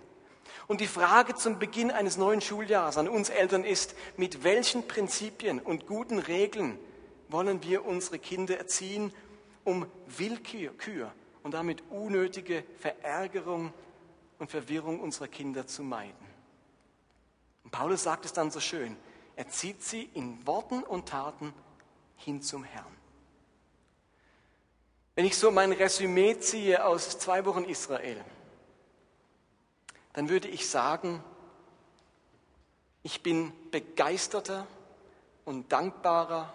[0.67, 5.61] Und die Frage zum Beginn eines neuen Schuljahres an uns Eltern ist, mit welchen Prinzipien
[5.61, 6.79] und guten Regeln
[7.29, 9.13] wollen wir unsere Kinder erziehen,
[9.65, 10.73] um Willkür
[11.47, 13.73] und damit unnötige Verärgerung
[14.41, 16.27] und Verwirrung unserer Kinder zu meiden.
[17.63, 18.97] Und Paulus sagt es dann so schön,
[19.37, 21.55] er zieht sie in Worten und Taten
[22.17, 22.93] hin zum Herrn.
[25.15, 28.25] Wenn ich so mein Resümee ziehe aus zwei Wochen Israel,
[30.15, 31.23] dann würde ich sagen,
[33.05, 34.67] ich bin begeisterter
[35.45, 36.53] und dankbarer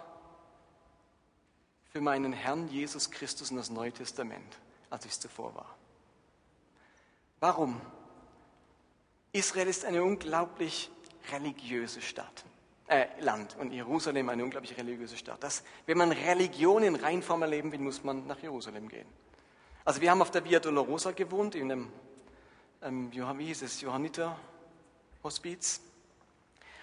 [1.92, 4.58] für meinen Herrn Jesus Christus und das Neue Testament,
[4.92, 5.74] als ich es zuvor war.
[7.40, 7.80] Warum?
[9.32, 10.90] Israel ist eine unglaublich
[11.32, 12.44] religiöse Stadt,
[12.88, 15.42] äh, Land und Jerusalem eine unglaublich religiöse Stadt.
[15.42, 19.08] Das, wenn man Religion in Reinform erleben will, muss man nach Jerusalem gehen.
[19.84, 21.92] Also wir haben auf der Via Dolorosa gewohnt, in einem,
[22.82, 24.38] ähm, wie hieß es, Johanniter
[25.24, 25.80] Hospiz.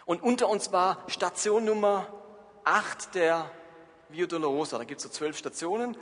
[0.05, 2.11] Und unter uns war Station Nummer
[2.63, 3.51] 8 der
[4.09, 4.79] Via Dolorosa.
[4.79, 5.95] Da gibt es so zwölf Stationen.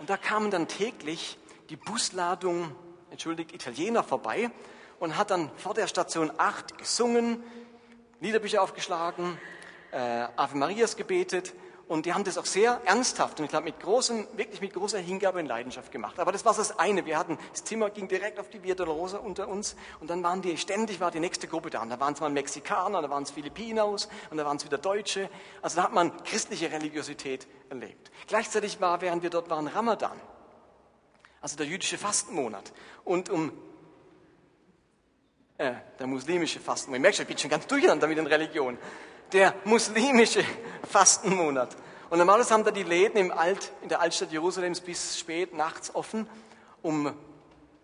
[0.00, 1.36] Und da kamen dann täglich
[1.68, 2.74] die Busladung,
[3.10, 4.50] entschuldigt, Italiener vorbei
[4.98, 7.44] und hat dann vor der Station 8 gesungen,
[8.18, 9.38] Liederbücher aufgeschlagen,
[9.92, 9.98] äh,
[10.36, 11.52] Ave Marias gebetet
[11.90, 15.00] und die haben das auch sehr ernsthaft und ich glaube mit großem, wirklich mit großer
[15.00, 16.20] Hingabe und Leidenschaft gemacht.
[16.20, 17.04] Aber das war das eine.
[17.04, 20.40] Wir hatten, das Zimmer ging direkt auf die Via Dolorosa unter uns und dann waren
[20.40, 21.82] die, ständig war die nächste Gruppe da.
[21.82, 24.78] Und da waren es mal Mexikaner, da waren es Filipinos und da waren es wieder
[24.78, 25.28] Deutsche.
[25.62, 28.12] Also da hat man christliche Religiosität erlebt.
[28.28, 30.16] Gleichzeitig war, während wir dort waren, Ramadan.
[31.40, 32.72] Also der jüdische Fastenmonat.
[33.02, 33.50] Und um
[35.58, 36.98] äh, der muslimische Fastenmonat.
[36.98, 38.78] Ich merke schon, ich bin schon ganz durcheinander mit den Religionen
[39.32, 40.44] der muslimische
[40.88, 41.76] Fastenmonat.
[42.10, 45.94] Und normalerweise haben da die Läden im Alt, in der Altstadt Jerusalems bis spät nachts
[45.94, 46.28] offen.
[46.82, 47.14] Um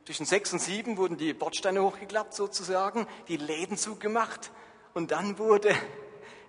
[0.05, 4.51] zwischen sechs und sieben wurden die Bordsteine hochgeklappt sozusagen, die Läden zugemacht
[4.95, 5.75] und dann wurde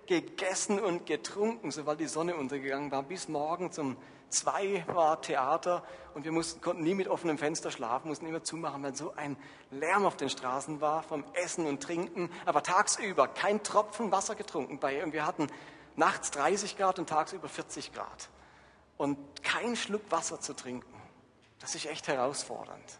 [0.06, 3.96] gegessen und getrunken, sobald die Sonne untergegangen war, bis morgen zum
[4.30, 5.82] Zwei war Theater
[6.14, 9.36] und wir mussten, konnten nie mit offenem Fenster schlafen, mussten immer zumachen, weil so ein
[9.70, 12.30] Lärm auf den Straßen war vom Essen und Trinken.
[12.44, 15.48] Aber tagsüber kein Tropfen Wasser getrunken bei und wir hatten
[15.96, 18.28] nachts 30 Grad und tagsüber 40 Grad.
[18.96, 21.00] Und kein Schluck Wasser zu trinken,
[21.60, 22.98] das ist echt herausfordernd.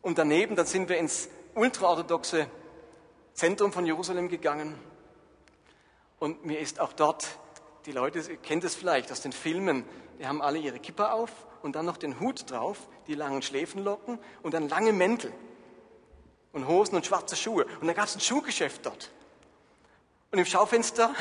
[0.00, 2.46] Und daneben, dann sind wir ins ultraorthodoxe
[3.34, 4.78] Zentrum von Jerusalem gegangen.
[6.18, 7.38] Und mir ist auch dort,
[7.86, 9.84] die Leute, ihr kennt es vielleicht aus den Filmen,
[10.22, 11.32] die haben alle ihre Kippa auf
[11.62, 15.32] und dann noch den Hut drauf, die langen Schläfenlocken und dann lange Mäntel
[16.52, 17.66] und Hosen und schwarze Schuhe.
[17.80, 19.10] Und dann gab es ein Schuhgeschäft dort.
[20.30, 21.12] Und im Schaufenster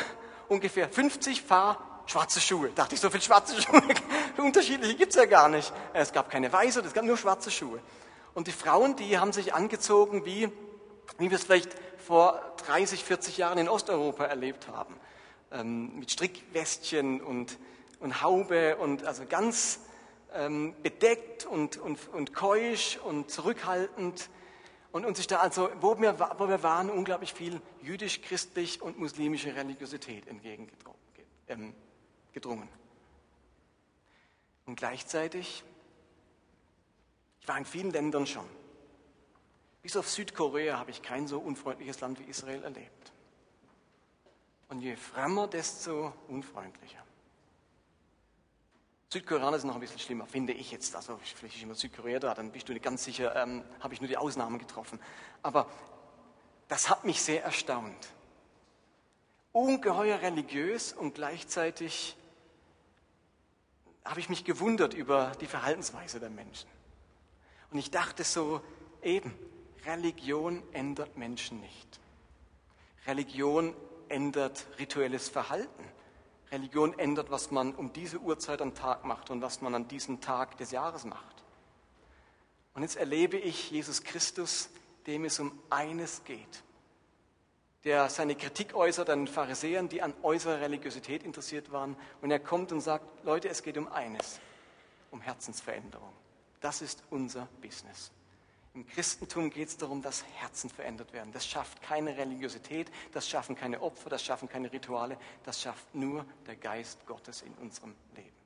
[0.49, 2.69] ungefähr 50 Paar schwarze Schuhe.
[2.75, 3.81] Da dachte ich, so viele schwarze Schuhe,
[4.37, 5.73] unterschiedliche gibt es ja gar nicht.
[5.93, 7.79] Es gab keine weiße, es gab nur schwarze Schuhe.
[8.35, 10.47] Und die Frauen, die haben sich angezogen, wie,
[11.17, 14.95] wie wir es vielleicht vor 30, 40 Jahren in Osteuropa erlebt haben.
[15.51, 17.57] Ähm, mit Strickwestchen und
[18.01, 19.79] und Haube und also ganz
[20.33, 24.29] ähm, bedeckt und, und, und keusch und zurückhaltend.
[24.91, 29.55] Und uns ist da also, wo wir, wo wir waren, unglaublich viel jüdisch-christlich und muslimische
[29.55, 30.97] Religiosität entgegengedrungen.
[31.47, 31.73] Ähm,
[34.65, 35.63] und gleichzeitig,
[37.39, 38.45] ich war in vielen Ländern schon.
[39.81, 43.13] Bis auf Südkorea habe ich kein so unfreundliches Land wie Israel erlebt.
[44.69, 47.03] Und je fremder, desto unfreundlicher.
[49.12, 50.95] Südkoreaner sind noch ein bisschen schlimmer, finde ich jetzt.
[50.95, 54.00] Also vielleicht ist immer Südkorea da, dann bist du nicht ganz sicher, ähm, habe ich
[54.00, 55.00] nur die Ausnahmen getroffen.
[55.43, 55.67] Aber
[56.69, 58.13] das hat mich sehr erstaunt.
[59.52, 62.15] Ungeheuer religiös und gleichzeitig
[64.06, 66.69] habe ich mich gewundert über die Verhaltensweise der Menschen.
[67.69, 68.62] Und ich dachte so,
[69.04, 69.34] eben,
[69.86, 72.00] Religion ändert Menschen nicht.
[73.06, 73.76] Religion
[74.08, 75.84] ändert rituelles Verhalten.
[76.51, 80.19] Religion ändert, was man um diese Uhrzeit am Tag macht und was man an diesem
[80.19, 81.43] Tag des Jahres macht.
[82.73, 84.69] Und jetzt erlebe ich Jesus Christus,
[85.07, 86.63] dem es um eines geht,
[87.83, 91.95] der seine Kritik äußert an den Pharisäern, die an äußerer Religiosität interessiert waren.
[92.21, 94.39] Und er kommt und sagt, Leute, es geht um eines,
[95.09, 96.13] um Herzensveränderung.
[96.59, 98.11] Das ist unser Business.
[98.73, 101.34] Im Christentum geht es darum, dass Herzen verändert werden.
[101.34, 106.25] Das schafft keine Religiosität, das schaffen keine Opfer, das schaffen keine Rituale, das schafft nur
[106.47, 108.41] der Geist Gottes in unserem Leben.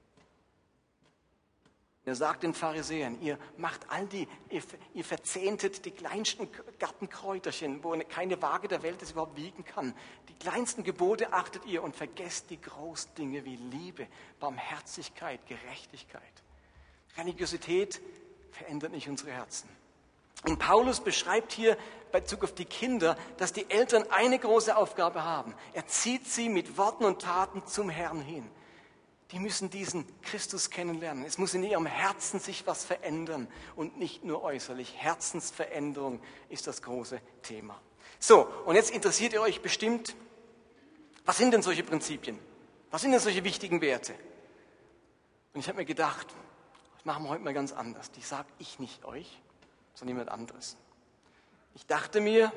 [2.05, 4.61] Er sagt den Pharisäern, ihr macht all die, ihr,
[4.93, 9.95] ihr verzehntet die kleinsten Gartenkräuterchen, wo keine Waage der Welt es überhaupt wiegen kann.
[10.29, 14.07] Die kleinsten Gebote achtet ihr und vergesst die großen Dinge wie Liebe,
[14.39, 16.21] Barmherzigkeit, Gerechtigkeit.
[17.17, 17.99] Religiosität
[18.51, 19.67] verändert nicht unsere Herzen.
[20.43, 21.77] Und Paulus beschreibt hier
[22.11, 25.53] bei Bezug auf die Kinder, dass die Eltern eine große Aufgabe haben.
[25.73, 28.49] Er zieht sie mit Worten und Taten zum Herrn hin.
[29.31, 31.25] Die müssen diesen Christus kennenlernen.
[31.25, 34.95] Es muss in ihrem Herzen sich was verändern und nicht nur äußerlich.
[34.95, 37.81] Herzensveränderung ist das große Thema.
[38.19, 40.15] So, und jetzt interessiert ihr euch bestimmt,
[41.25, 42.39] was sind denn solche Prinzipien?
[42.91, 44.13] Was sind denn solche wichtigen Werte?
[45.53, 46.27] Und ich habe mir gedacht,
[46.95, 48.11] das machen wir heute mal ganz anders.
[48.11, 49.41] Die sage ich nicht euch,
[49.95, 50.77] sondern jemand anderes.
[51.73, 52.51] Ich dachte mir,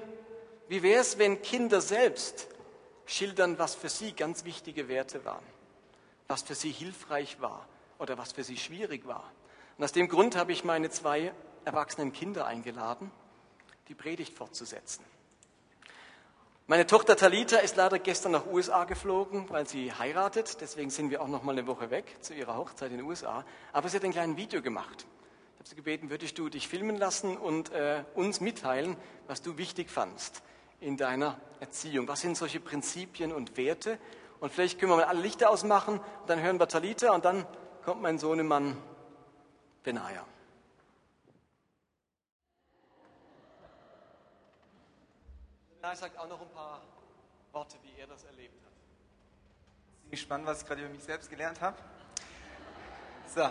[0.69, 2.49] wie wäre es, wenn Kinder selbst
[3.07, 5.45] schildern, was für sie ganz wichtige Werte waren,
[6.27, 7.67] was für sie hilfreich war
[7.99, 9.25] oder was für sie schwierig war.
[9.79, 11.33] Und aus dem Grund habe ich meine zwei
[11.65, 13.11] erwachsenen Kinder eingeladen,
[13.89, 15.05] die Predigt fortzusetzen.
[16.67, 20.61] Meine Tochter Talita ist leider gestern nach USA geflogen, weil sie heiratet.
[20.61, 23.43] Deswegen sind wir auch noch mal eine Woche weg zu ihrer Hochzeit in den USA.
[23.73, 25.07] Aber sie hat ein kleines Video gemacht
[25.69, 29.91] habe sie gebeten, würdest du dich filmen lassen und äh, uns mitteilen, was du wichtig
[29.91, 30.43] fandst
[30.81, 32.09] in deiner Erziehung.
[32.09, 33.99] Was sind solche Prinzipien und Werte?
[34.41, 37.47] Und vielleicht können wir mal alle Lichter ausmachen und dann hören wir Talita und dann
[37.85, 38.79] kommt mein Sohnemann
[39.83, 40.25] Benaja.
[45.75, 46.81] Benaja sagt auch noch ein paar
[47.53, 48.73] Worte, wie er das erlebt hat.
[50.01, 51.77] Ziemlich spannend, was ich gerade über mich selbst gelernt habe.
[53.35, 53.51] So,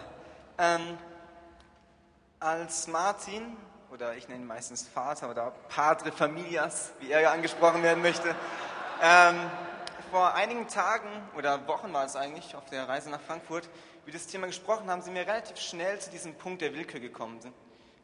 [0.57, 0.97] ähm,
[2.39, 3.57] als Martin,
[3.91, 8.35] oder ich nenne ihn meistens Vater oder Padre Familias, wie er ja angesprochen werden möchte,
[9.01, 9.39] ähm,
[10.11, 13.67] vor einigen Tagen oder Wochen war es eigentlich auf der Reise nach Frankfurt,
[14.05, 17.41] wie das Thema gesprochen haben, sind wir relativ schnell zu diesem Punkt der Willkür gekommen.
[17.41, 17.53] Sind.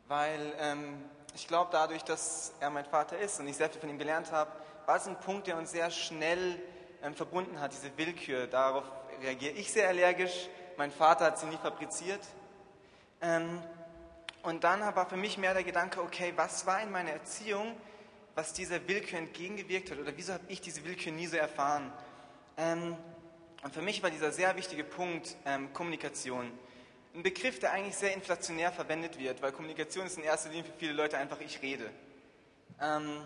[0.07, 3.89] Weil ähm, ich glaube, dadurch, dass er mein Vater ist und ich sehr viel von
[3.89, 4.51] ihm gelernt habe,
[4.85, 6.59] war es ein Punkt, der uns sehr schnell
[7.03, 8.47] ähm, verbunden hat, diese Willkür.
[8.47, 8.83] Darauf
[9.21, 10.49] reagiere ich sehr allergisch.
[10.75, 12.21] Mein Vater hat sie nie fabriziert.
[13.21, 13.61] Ähm,
[14.43, 17.75] und dann war für mich mehr der Gedanke, okay, was war in meiner Erziehung,
[18.35, 19.99] was dieser Willkür entgegengewirkt hat?
[19.99, 21.91] Oder wieso habe ich diese Willkür nie so erfahren?
[22.57, 22.97] Ähm,
[23.63, 26.51] und für mich war dieser sehr wichtige Punkt ähm, Kommunikation.
[27.15, 30.77] Ein Begriff, der eigentlich sehr inflationär verwendet wird, weil Kommunikation ist in erster Linie für
[30.77, 31.89] viele Leute einfach ich rede.
[32.81, 33.17] Ähm,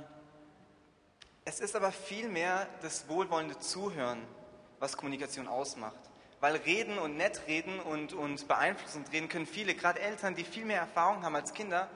[1.46, 4.22] es ist aber vielmehr das wohlwollende Zuhören,
[4.78, 5.98] was Kommunikation ausmacht.
[6.40, 10.66] Weil reden und nett reden und, und beeinflussend reden können viele, gerade Eltern, die viel
[10.66, 11.90] mehr Erfahrung haben als Kinder,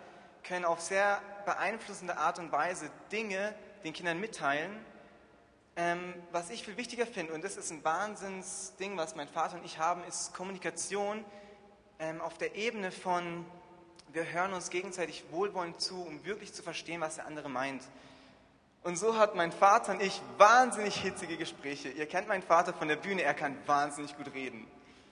[0.44, 4.72] können auf sehr beeinflussende Art und Weise Dinge den Kindern mitteilen.
[5.76, 9.66] Ähm, was ich viel wichtiger finde, und das ist ein Wahnsinnsding, was mein Vater und
[9.66, 11.24] ich haben, ist Kommunikation
[12.00, 13.46] ähm, auf der Ebene von,
[14.12, 17.84] wir hören uns gegenseitig wohlwollend zu, um wirklich zu verstehen, was der andere meint.
[18.84, 21.90] Und so hat mein Vater und ich wahnsinnig hitzige Gespräche.
[21.90, 24.66] Ihr kennt meinen Vater von der Bühne, er kann wahnsinnig gut reden.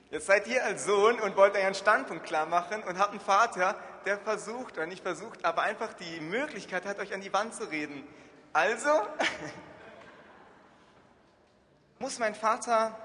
[0.10, 3.76] Jetzt seid ihr als Sohn und wollt euren Standpunkt klar machen und habt einen Vater,
[4.06, 7.66] der versucht, oder nicht versucht, aber einfach die Möglichkeit hat, euch an die Wand zu
[7.66, 8.08] reden.
[8.54, 8.90] Also
[12.00, 12.98] muss mein Vater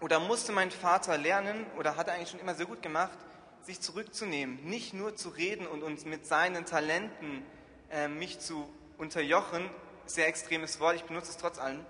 [0.00, 3.16] oder musste mein Vater lernen, oder hat er eigentlich schon immer sehr gut gemacht,
[3.62, 7.46] sich zurückzunehmen, nicht nur zu reden und uns mit seinen Talenten
[7.92, 8.68] äh, mich zu
[8.98, 9.70] unterjochen,
[10.14, 11.84] sehr extremes Wort, ich benutze es trotz allem,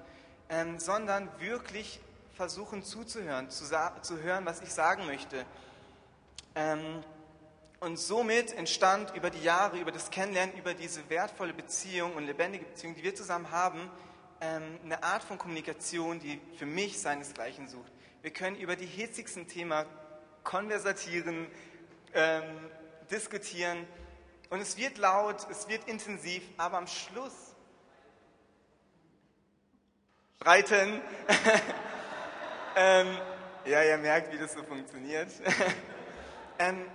[0.49, 2.01] ähm, sondern wirklich
[2.35, 3.65] versuchen zuzuhören, zu,
[4.03, 5.45] zu, hören, was ich sagen möchte.
[6.55, 7.03] Ähm,
[7.81, 12.65] und somit entstand über die Jahre, über das Kennenlernen, über diese wertvolle Beziehung und lebendige
[12.65, 13.91] Beziehung, die wir zusammen haben,
[14.41, 17.93] ähm, eine Art von Kommunikation, die für mich seinesgleichen sucht.
[18.23, 19.87] Wir können über die hitzigsten Themen
[20.45, 21.47] konversatieren,
[22.13, 22.43] ähm,
[23.11, 23.87] diskutieren
[24.51, 27.50] und es wird laut, es wird intensiv, aber am Schluss
[30.43, 31.03] streiten.
[32.77, 33.09] ähm,
[33.67, 35.29] ja, ihr merkt, wie das so funktioniert.
[36.59, 36.87] ähm,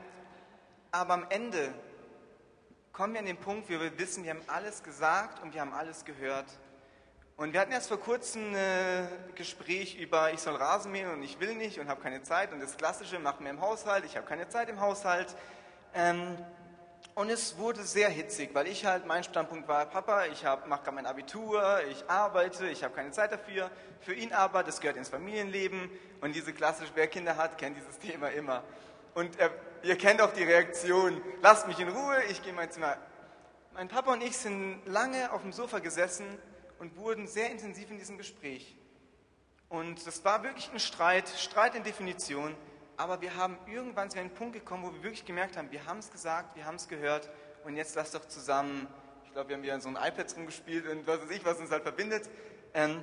[0.92, 1.72] aber am Ende
[2.92, 5.74] kommen wir an den Punkt, wo wir wissen, wir haben alles gesagt und wir haben
[5.74, 6.48] alles gehört.
[7.38, 11.40] Und wir hatten erst vor kurzem ein Gespräch über, ich soll Rasen mähen und ich
[11.40, 12.52] will nicht und habe keine Zeit.
[12.52, 15.36] Und das Klassische, machen wir im Haushalt, ich habe keine Zeit im Haushalt.
[15.94, 16.36] Ähm,
[17.16, 20.92] und es wurde sehr hitzig, weil ich halt, mein Standpunkt war, Papa, ich mache gerade
[20.92, 23.72] mein Abitur, ich arbeite, ich habe keine Zeit dafür.
[24.02, 25.90] Für ihn aber, das gehört ins Familienleben.
[26.20, 28.64] Und diese klassische, wer Kinder hat, kennt dieses Thema immer.
[29.14, 29.50] Und er,
[29.84, 32.98] ihr kennt auch die Reaktion, lasst mich in Ruhe, ich gehe in mein Zimmer.
[33.74, 36.26] Mein Papa und ich sind lange auf dem Sofa gesessen
[36.80, 38.76] und wurden sehr intensiv in diesem Gespräch.
[39.70, 42.56] Und das war wirklich ein Streit, Streit in Definition
[42.98, 46.00] aber wir haben irgendwann zu einem Punkt gekommen, wo wir wirklich gemerkt haben, wir haben
[46.00, 47.30] es gesagt, wir haben es gehört
[47.64, 48.88] und jetzt lass doch zusammen,
[49.26, 51.72] ich glaube, wir haben wieder so ein iPad rumgespielt und was weiß ich, was uns
[51.72, 52.30] halt verbindet.
[52.74, 53.02] Ähm,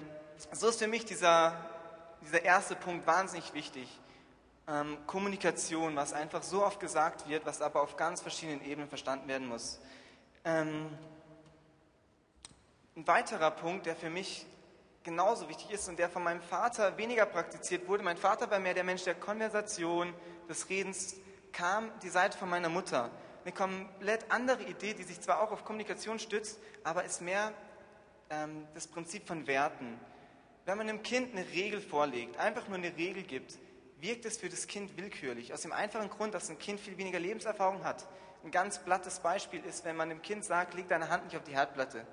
[0.52, 1.54] so ist für mich dieser,
[2.22, 3.88] dieser erste Punkt wahnsinnig wichtig.
[4.68, 9.28] Ähm, Kommunikation, was einfach so oft gesagt wird, was aber auf ganz verschiedenen Ebenen verstanden
[9.28, 9.80] werden muss.
[10.44, 10.88] Ähm,
[12.96, 14.46] ein weiterer Punkt, der für mich
[15.04, 18.02] genauso wichtig ist und der von meinem Vater weniger praktiziert wurde.
[18.02, 20.14] Mein Vater war mehr der Mensch der Konversation,
[20.48, 21.16] des Redens,
[21.52, 23.10] kam die Seite von meiner Mutter.
[23.44, 27.52] Eine komplett andere Idee, die sich zwar auch auf Kommunikation stützt, aber ist mehr
[28.30, 29.98] ähm, das Prinzip von Werten.
[30.64, 33.58] Wenn man einem Kind eine Regel vorlegt, einfach nur eine Regel gibt,
[34.00, 35.52] wirkt es für das Kind willkürlich.
[35.52, 38.06] Aus dem einfachen Grund, dass ein Kind viel weniger Lebenserfahrung hat.
[38.44, 41.44] Ein ganz plattes Beispiel ist, wenn man dem Kind sagt, leg deine Hand nicht auf
[41.44, 42.06] die Herdplatte.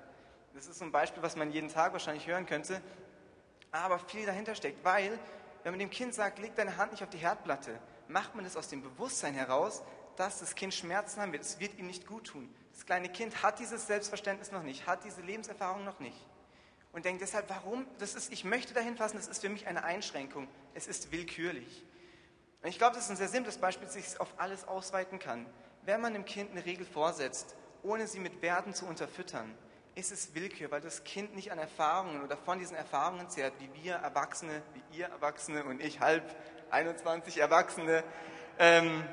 [0.54, 2.80] Das ist ein Beispiel, was man jeden Tag wahrscheinlich hören könnte,
[3.70, 5.18] aber viel dahinter steckt, weil
[5.62, 7.78] wenn man dem Kind sagt, leg deine Hand nicht auf die Herdplatte,
[8.08, 9.82] macht man das aus dem Bewusstsein heraus,
[10.16, 11.44] dass das Kind Schmerzen haben wird.
[11.44, 12.52] Es wird ihm nicht gut tun.
[12.72, 16.16] Das kleine Kind hat dieses Selbstverständnis noch nicht, hat diese Lebenserfahrung noch nicht.
[16.92, 17.86] Und denkt deshalb, warum?
[17.98, 20.48] Das ist, ich möchte dahin fassen, das ist für mich eine Einschränkung.
[20.74, 21.86] Es ist willkürlich.
[22.62, 25.46] Und ich glaube, das ist ein sehr simples Beispiel, das sich auf alles ausweiten kann.
[25.82, 29.54] Wenn man dem Kind eine Regel vorsetzt, ohne sie mit Werten zu unterfüttern,
[30.00, 33.84] ist es Willkür, weil das Kind nicht an Erfahrungen oder von diesen Erfahrungen zehrt, wie
[33.84, 36.24] wir Erwachsene, wie ihr Erwachsene und ich halb
[36.70, 38.02] 21 Erwachsene.
[38.58, 39.04] Ähm,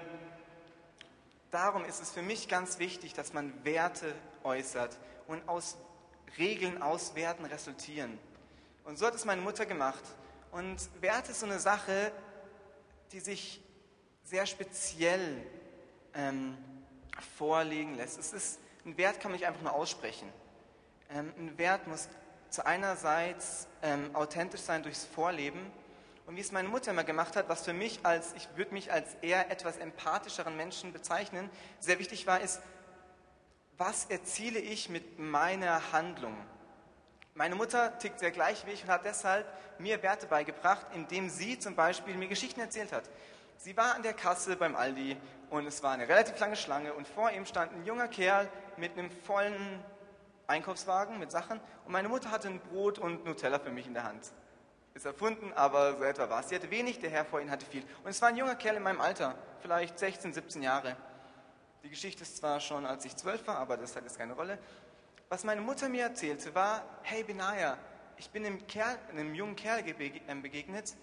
[1.52, 5.78] darum ist es für mich ganz wichtig, dass man Werte äußert und aus
[6.38, 8.18] Regeln, aus Werten resultieren.
[8.86, 10.04] Und so hat es meine Mutter gemacht.
[10.52, 12.14] Und Wert ist so eine Sache,
[13.12, 13.62] die sich
[14.24, 15.46] sehr speziell
[16.14, 16.58] ähm,
[17.38, 18.18] vorlegen lässt.
[18.18, 20.32] Es ist, ein Wert kann man nicht einfach nur aussprechen.
[21.10, 22.10] Ähm, ein Wert muss
[22.50, 25.72] zu einerseits ähm, authentisch sein durchs Vorleben
[26.26, 28.92] und wie es meine Mutter immer gemacht hat, was für mich als, ich würde mich
[28.92, 31.50] als eher etwas empathischeren Menschen bezeichnen,
[31.80, 32.62] sehr wichtig war, ist,
[33.78, 36.36] was erziele ich mit meiner Handlung?
[37.34, 39.46] Meine Mutter tickt sehr gleich wie ich und hat deshalb
[39.80, 43.10] mir Werte beigebracht, indem sie zum Beispiel mir Geschichten erzählt hat.
[43.58, 45.16] Sie war an der Kasse beim Aldi
[45.50, 48.98] und es war eine relativ lange Schlange und vor ihm stand ein junger Kerl mit
[48.98, 49.84] einem vollen
[50.48, 54.04] Einkaufswagen mit Sachen und meine Mutter hatte ein Brot und Nutella für mich in der
[54.04, 54.32] Hand.
[54.94, 56.50] Ist erfunden, aber so etwa war es.
[56.50, 57.84] Sie hatte wenig, der Herr vor ihnen hatte viel.
[58.04, 60.96] Und es war ein junger Kerl in meinem Alter, vielleicht 16, 17 Jahre.
[61.84, 64.58] Die Geschichte ist zwar schon, als ich zwölf war, aber das hat jetzt keine Rolle.
[65.30, 67.78] Was meine Mutter mir erzählte, war, hey Benaya,
[68.18, 69.84] ich bin einem, Kerl, einem jungen Kerl
[70.28, 70.96] ähm, begegnet,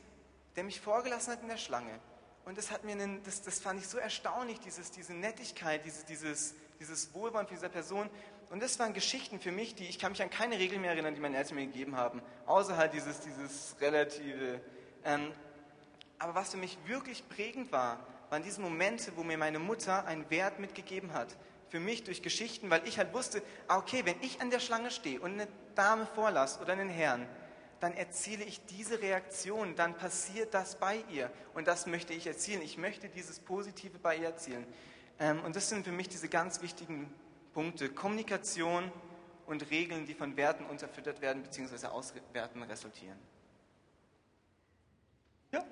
[0.56, 2.00] der mich vorgelassen hat in der Schlange.
[2.44, 6.04] Und das, hat mir einen, das, das fand ich so erstaunlich, dieses, diese Nettigkeit, dieses,
[6.04, 8.10] dieses, dieses Wohlwollen für diese Person.
[8.54, 11.12] Und das waren Geschichten für mich, die ich kann mich an keine Regeln mehr erinnern,
[11.12, 14.60] die meine Eltern mir gegeben haben, außer halt dieses, dieses relative.
[15.04, 15.32] Ähm,
[16.20, 20.30] aber was für mich wirklich prägend war, waren diese Momente, wo mir meine Mutter einen
[20.30, 21.36] Wert mitgegeben hat.
[21.68, 24.92] Für mich durch Geschichten, weil ich halt wusste, ah, okay, wenn ich an der Schlange
[24.92, 27.26] stehe und eine Dame vorlasse oder einen Herrn,
[27.80, 31.28] dann erziele ich diese Reaktion, dann passiert das bei ihr.
[31.54, 32.62] Und das möchte ich erzielen.
[32.62, 34.64] Ich möchte dieses Positive bei ihr erzielen.
[35.18, 37.12] Ähm, und das sind für mich diese ganz wichtigen
[37.54, 38.90] Punkte Kommunikation
[39.46, 41.86] und Regeln, die von Werten unterfüttert werden bzw.
[41.86, 43.16] aus Werten resultieren.
[45.52, 45.64] Ja.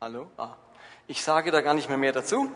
[0.00, 0.30] Hallo?
[0.36, 0.54] Ah.
[1.08, 2.52] Ich sage da gar nicht mehr mehr dazu.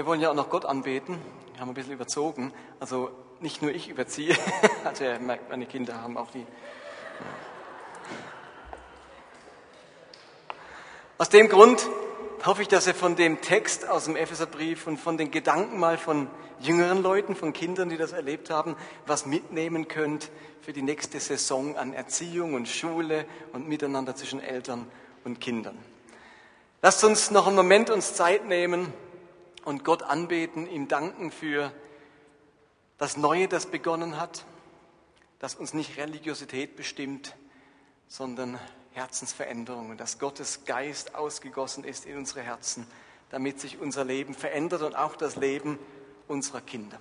[0.00, 1.18] Wir wollen ja auch noch Gott anbeten.
[1.52, 2.54] Wir haben ein bisschen überzogen.
[2.78, 4.34] Also nicht nur ich überziehe,
[4.84, 6.46] also merkt, meine Kinder haben auch die.
[11.18, 11.86] Aus dem Grund
[12.46, 15.98] hoffe ich, dass ihr von dem Text aus dem Epheserbrief und von den Gedanken mal
[15.98, 16.28] von
[16.60, 20.30] jüngeren Leuten, von Kindern, die das erlebt haben, was mitnehmen könnt
[20.62, 24.90] für die nächste Saison an Erziehung und Schule und Miteinander zwischen Eltern
[25.24, 25.76] und Kindern.
[26.80, 28.94] Lasst uns noch einen Moment uns Zeit nehmen
[29.70, 31.72] und Gott anbeten, ihm danken für
[32.98, 34.44] das Neue, das begonnen hat,
[35.38, 37.36] das uns nicht Religiosität bestimmt,
[38.08, 38.58] sondern
[38.90, 42.84] Herzensveränderung und dass Gottes Geist ausgegossen ist in unsere Herzen,
[43.30, 45.78] damit sich unser Leben verändert und auch das Leben
[46.26, 47.00] unserer Kinder.